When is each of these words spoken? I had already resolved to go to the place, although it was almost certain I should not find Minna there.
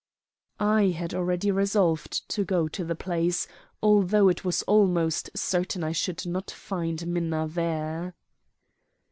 I 0.59 0.85
had 0.85 1.13
already 1.13 1.51
resolved 1.51 2.27
to 2.29 2.43
go 2.43 2.67
to 2.67 2.83
the 2.83 2.95
place, 2.95 3.47
although 3.83 4.29
it 4.29 4.43
was 4.43 4.63
almost 4.63 5.29
certain 5.35 5.83
I 5.83 5.91
should 5.91 6.25
not 6.25 6.49
find 6.49 7.05
Minna 7.05 7.47
there. 7.47 8.15